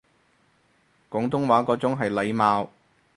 [1.11, 2.71] 廣東話嗰種係體貌